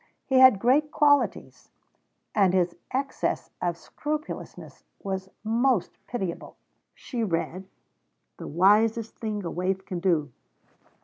[0.25, 1.69] He had great qualities,
[2.33, 6.55] and his excess of scrupulousness was most pitiable.
[6.95, 7.67] She read:
[8.37, 10.31] 'The wisest thing a waif can do.'